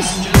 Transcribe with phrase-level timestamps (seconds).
[0.00, 0.37] yes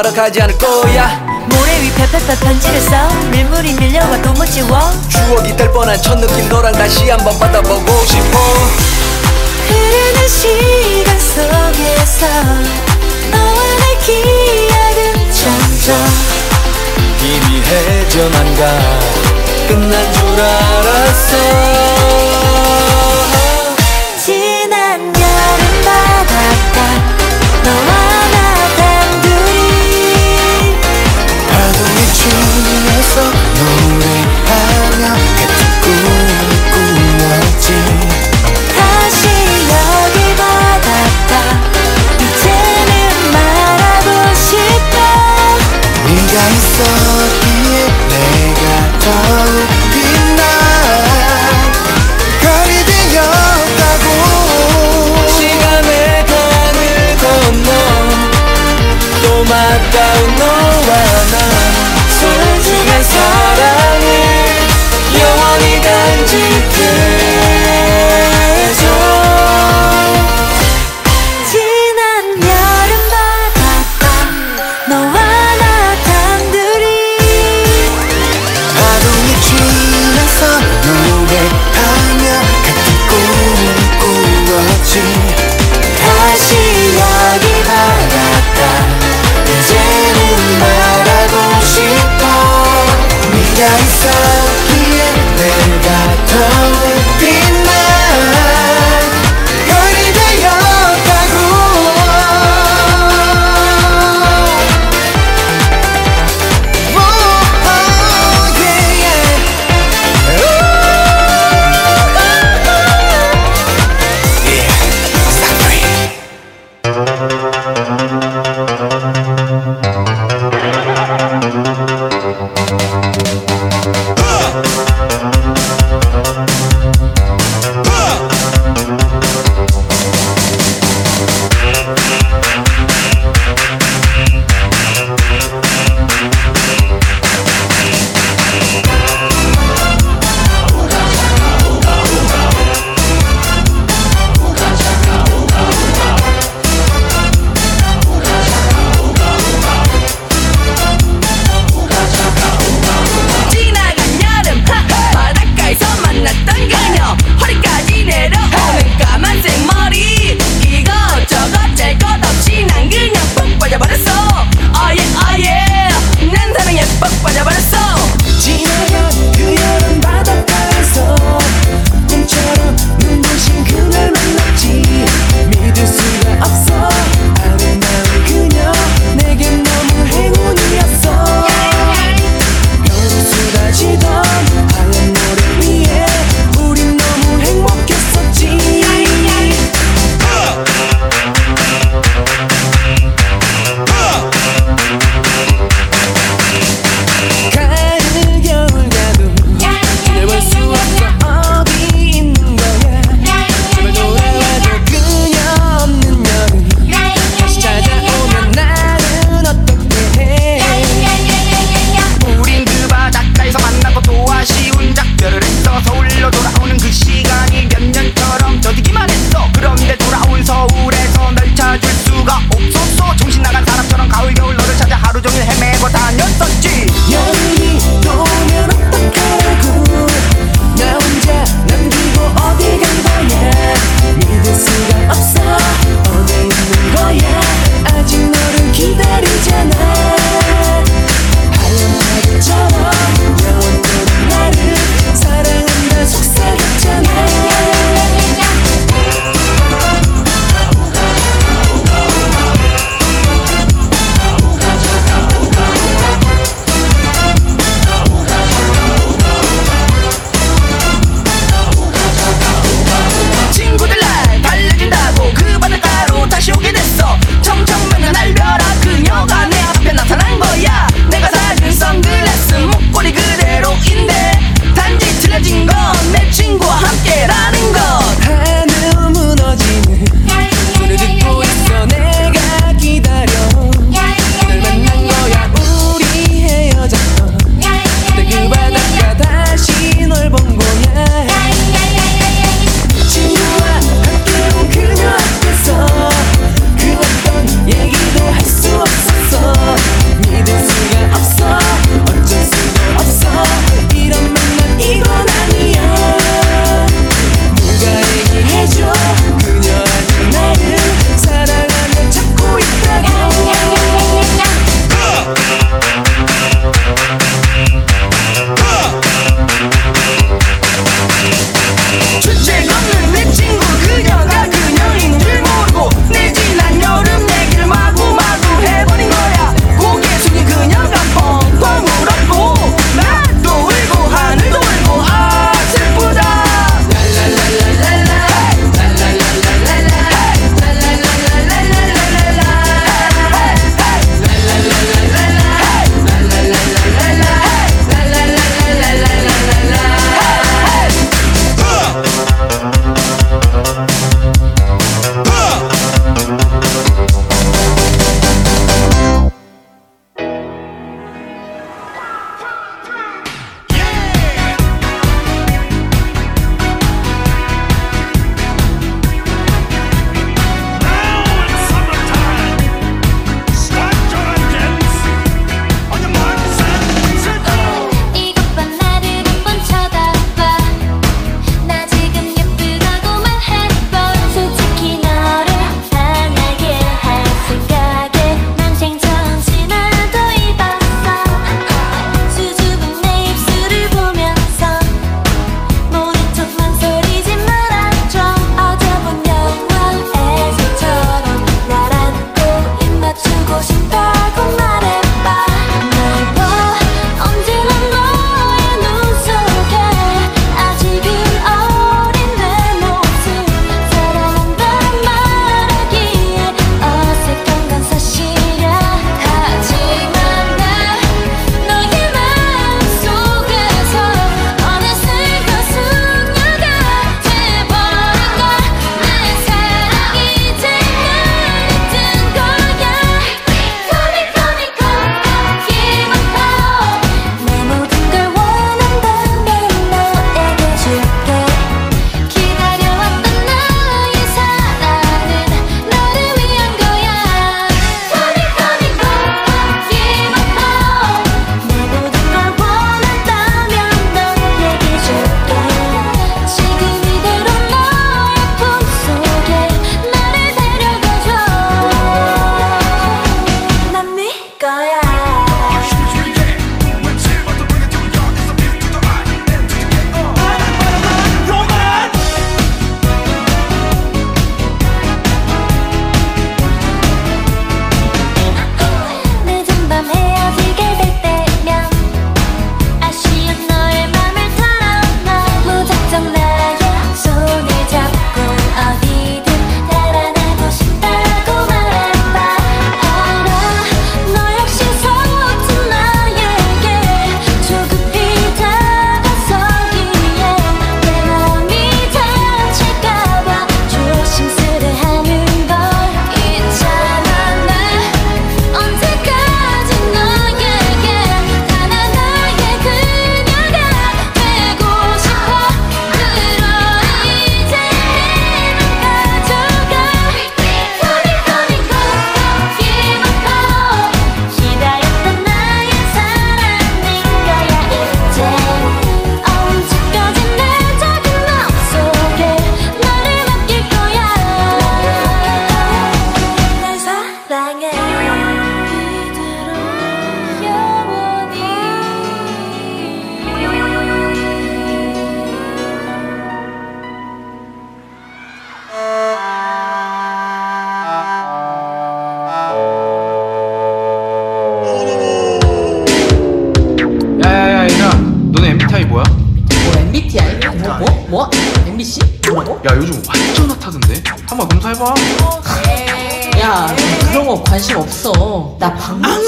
[0.00, 1.20] 허락하지 않을 거야.
[1.50, 4.90] 모래 위 펴펴펴 편지를 써 밀물이 밀려와도 못 지워.
[5.10, 8.38] 추억이 될 뻔한 첫 느낌 너랑 다시 한번 받아보고 싶어.
[9.68, 12.26] 흐르는 시간 속에서
[13.30, 15.96] 너와 내 기억은 점점
[17.18, 18.78] 희미해져만가?
[19.68, 21.79] 끝난 줄 알았어.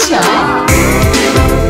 [0.03, 1.62] 谢。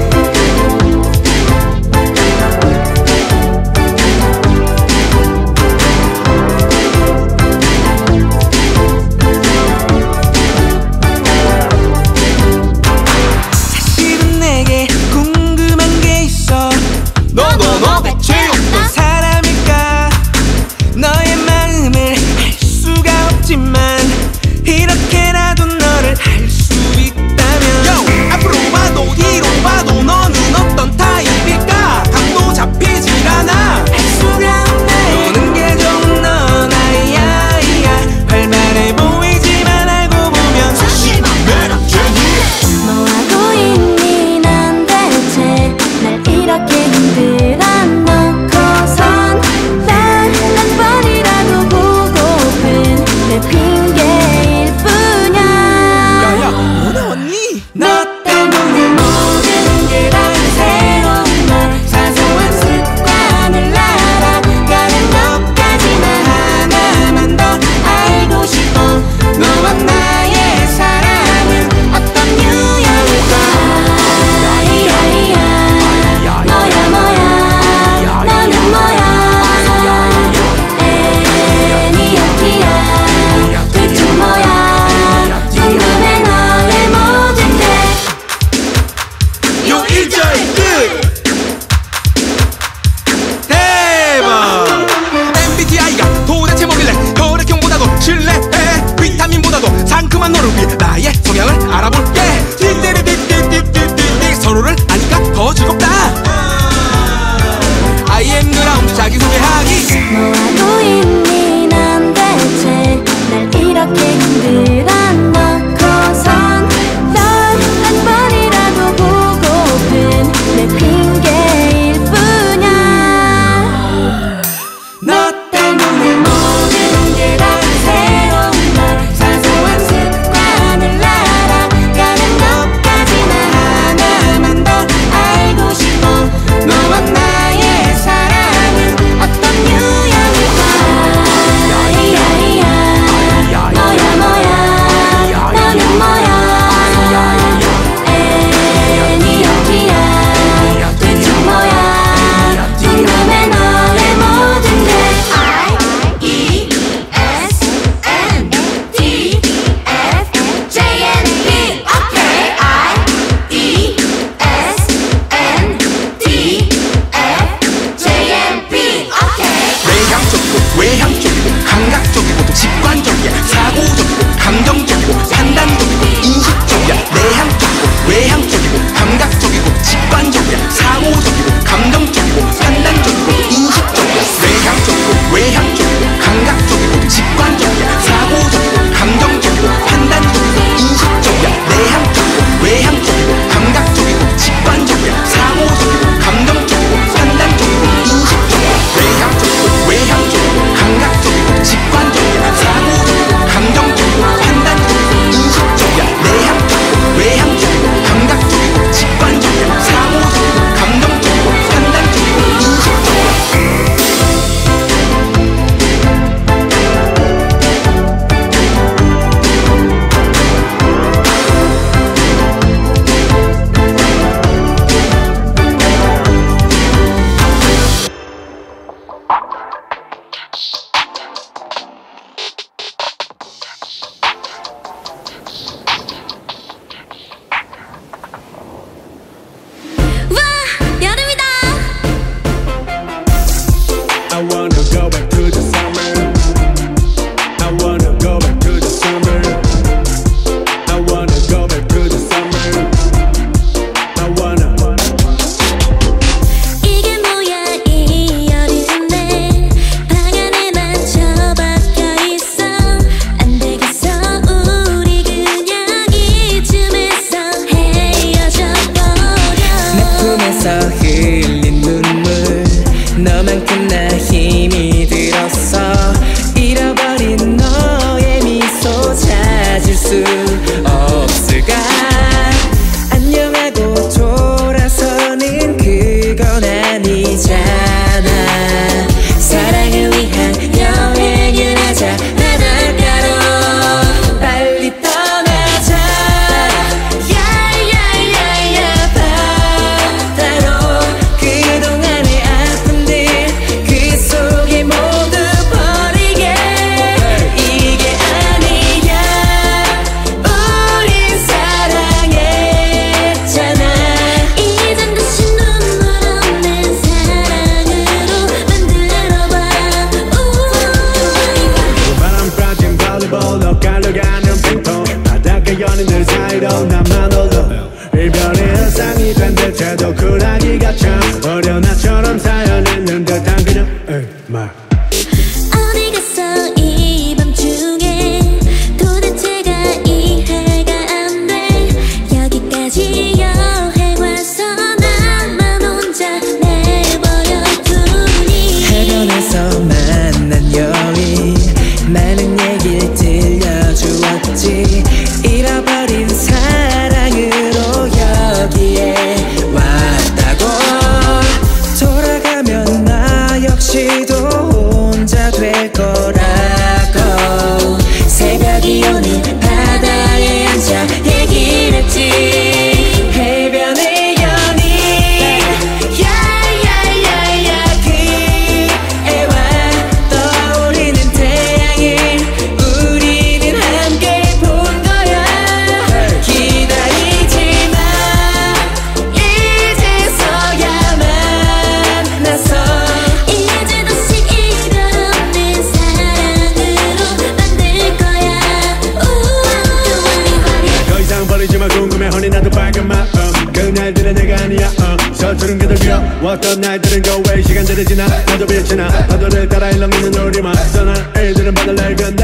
[408.92, 412.38] Yine adını tarayla minin ördüme Sana eğdirim bana leygen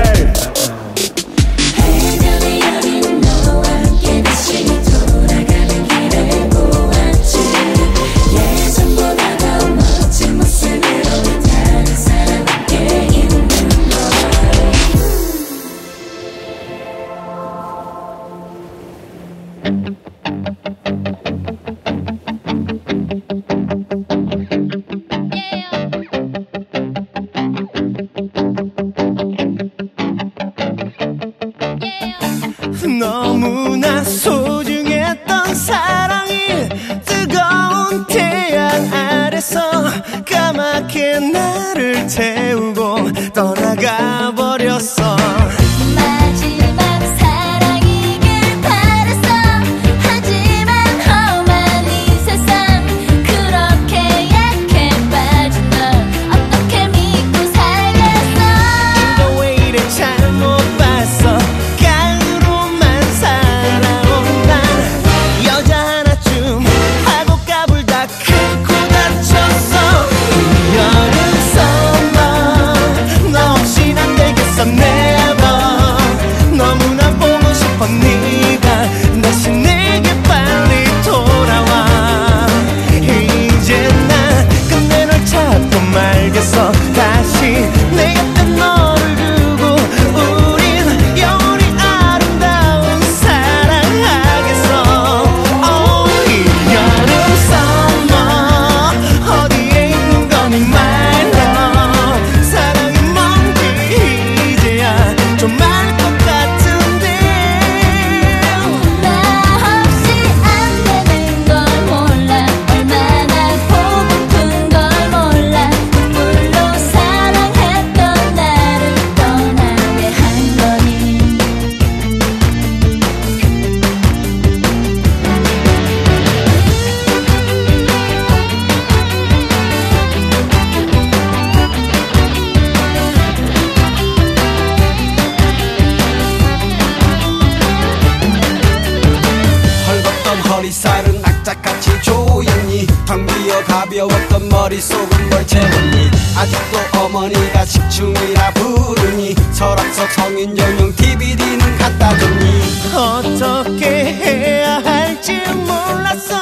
[141.48, 146.10] 짝같이 조용히 텅 비어 가벼웠던 머릿속은 뭘 채웠니?
[146.36, 152.94] 아직도 어머니가 집중이라 부르니 설악서 성인 전용 DVD는 갖다 줬니?
[152.94, 156.36] 어떻게 해야 할지 몰랐어.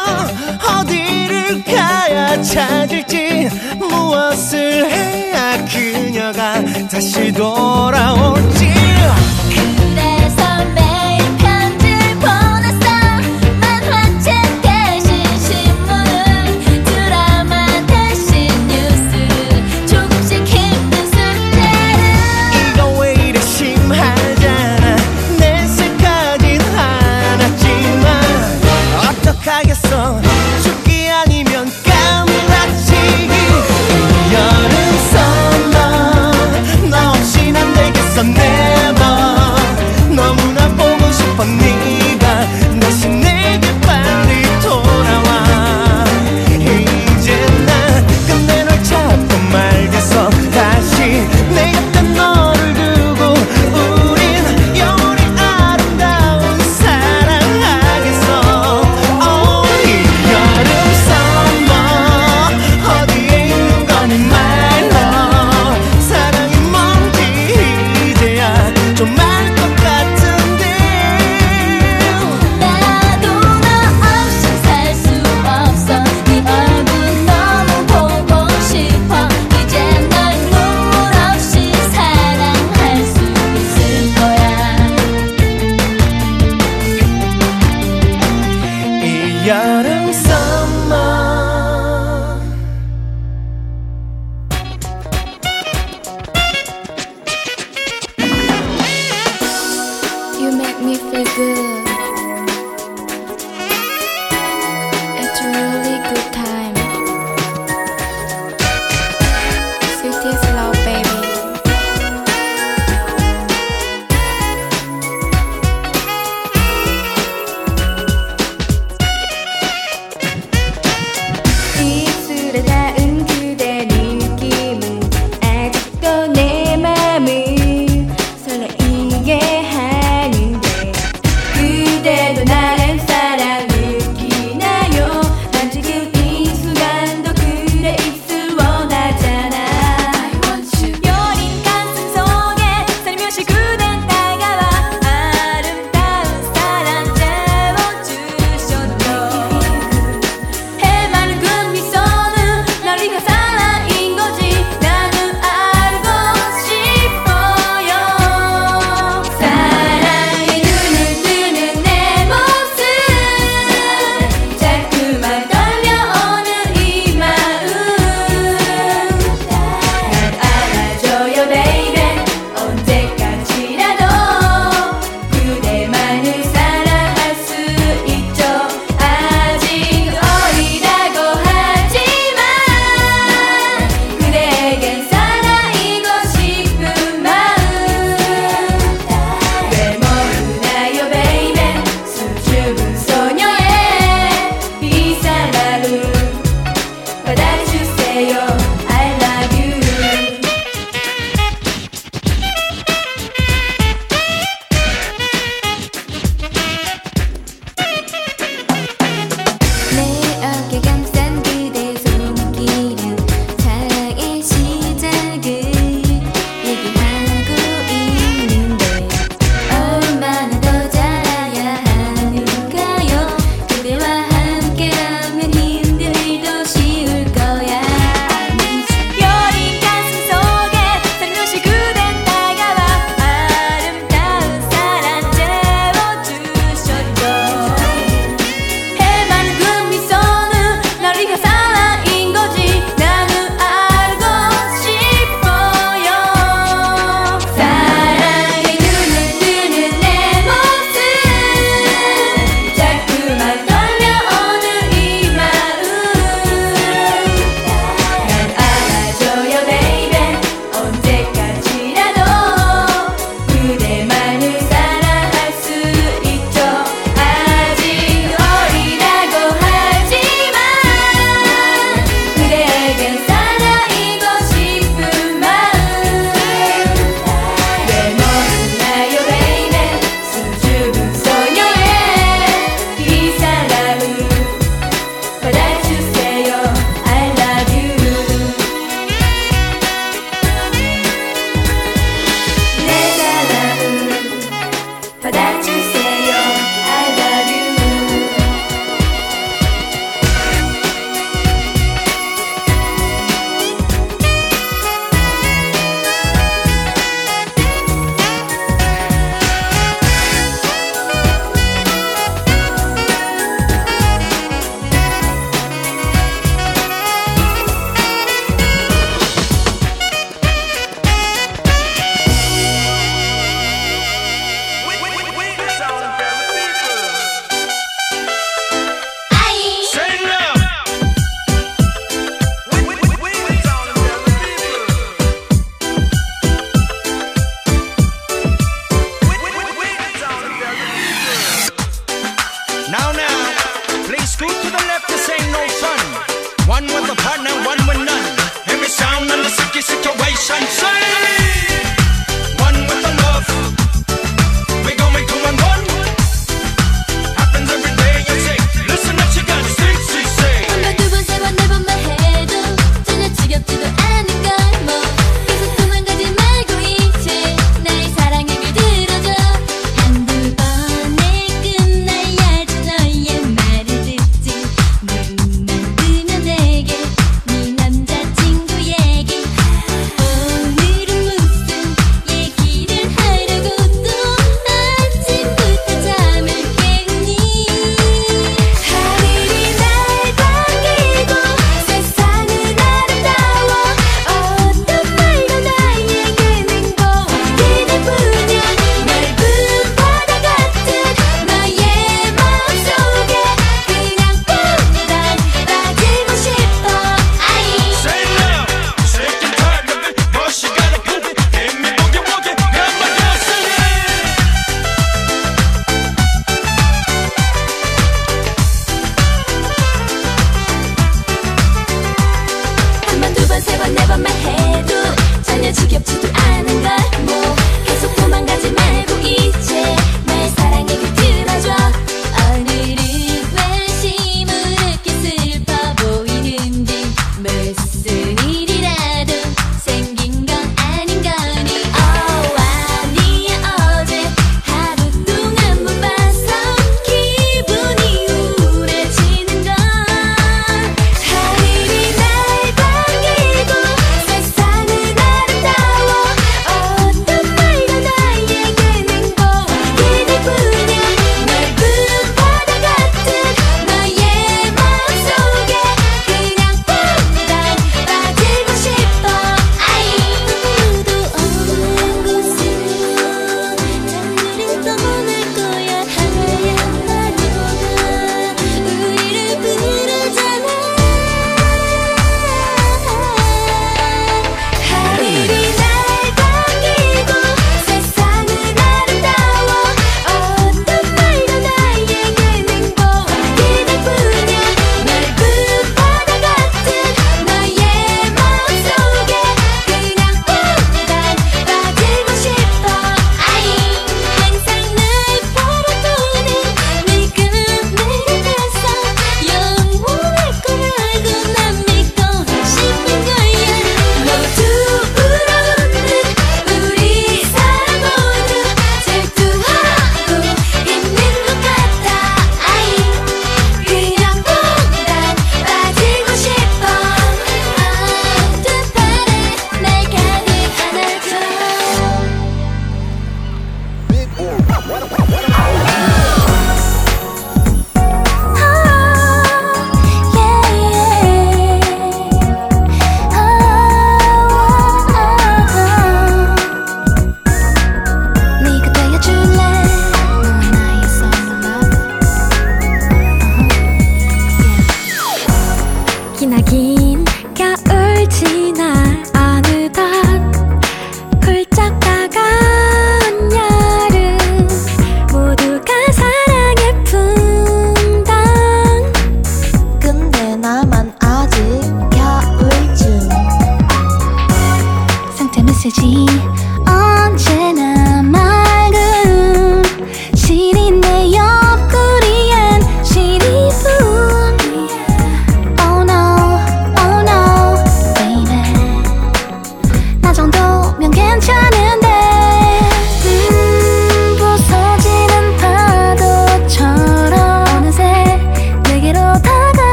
[0.80, 8.74] 어디를 가야 찾을지 무엇을 해야 그녀가 다시 돌아올지.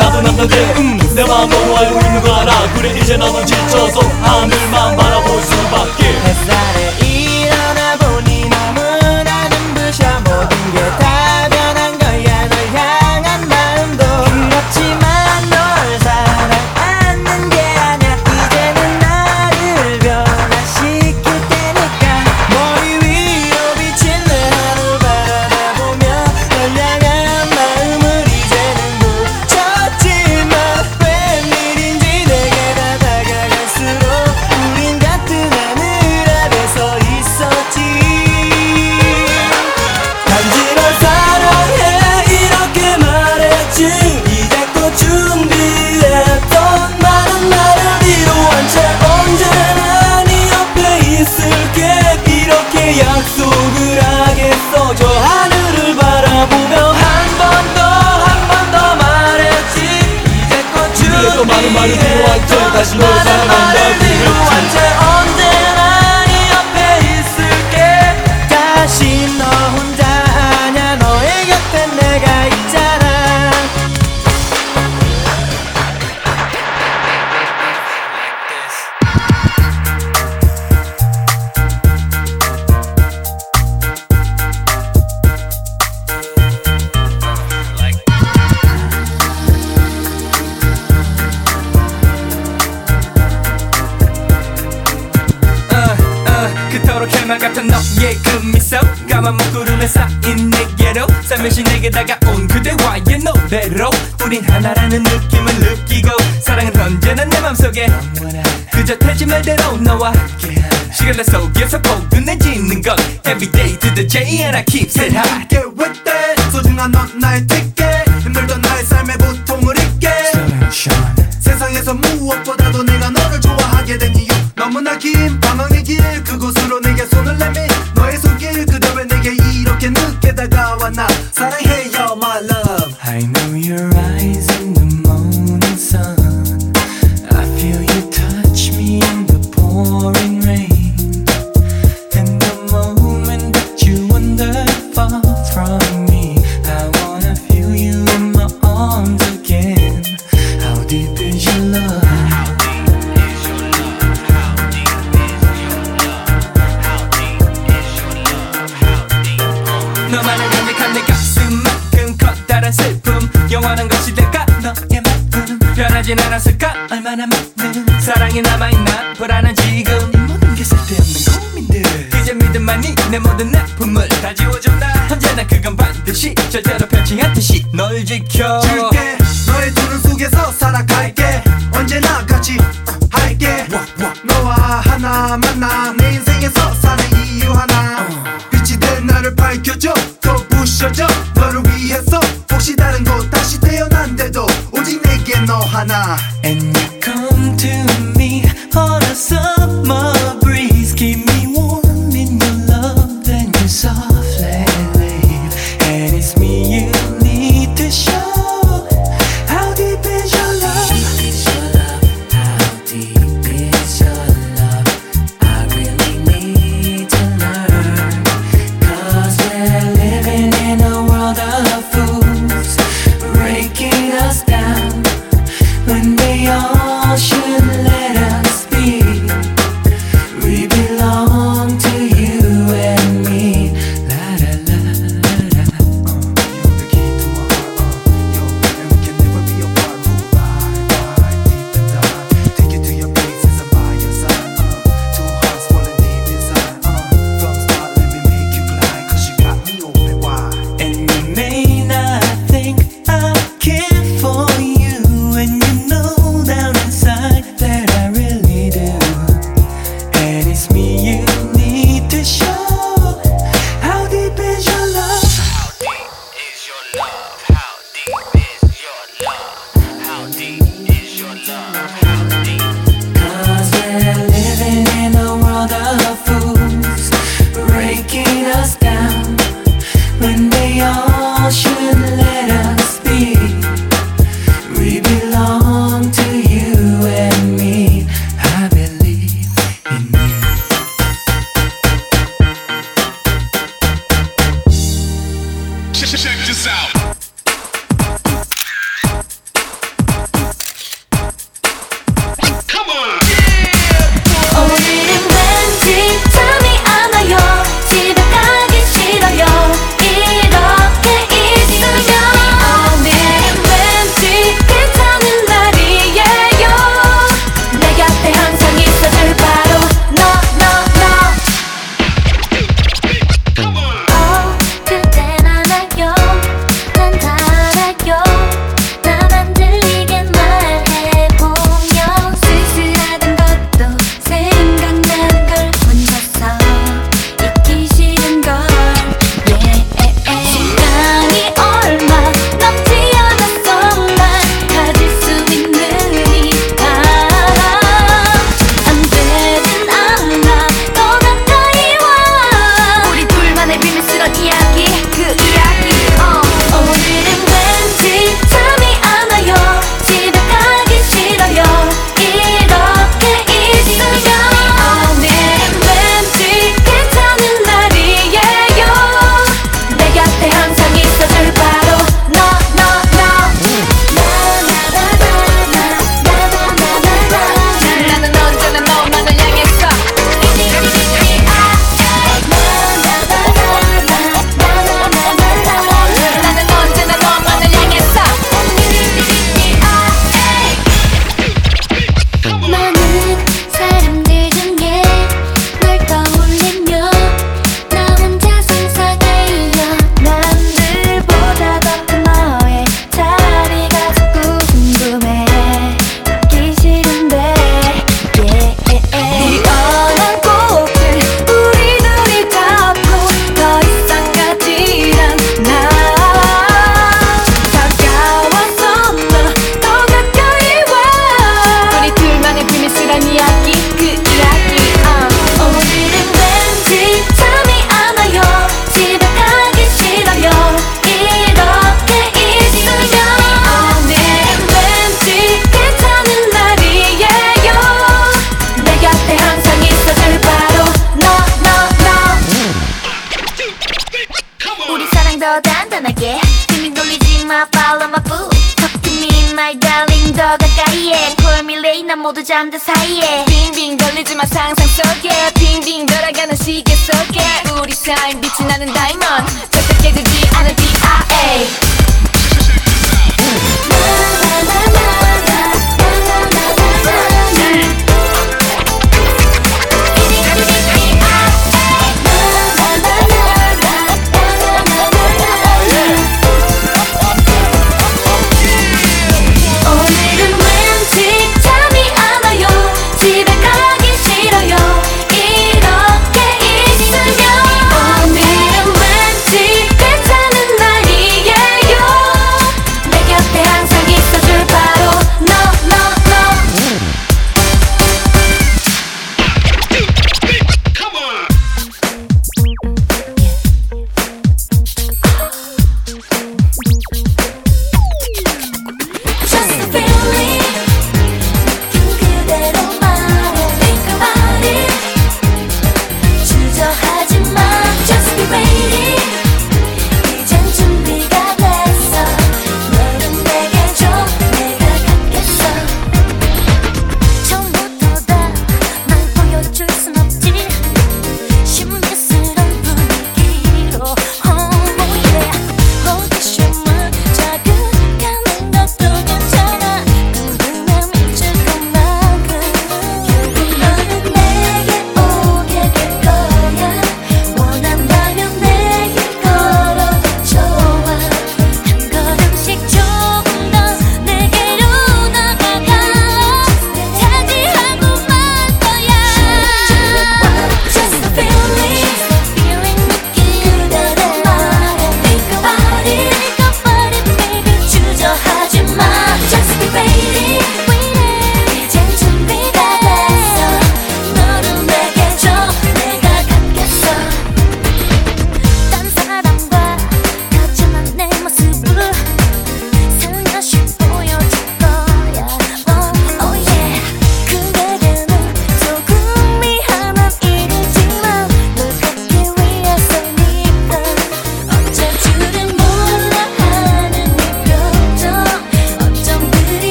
[0.00, 4.96] 나도 남잔데 음, 내 마음 너무 알고 있는 거 알아 그래 이제 나도 지쳐서 하늘만
[4.96, 6.04] 바라볼 수밖에.
[6.24, 6.99] 햇살에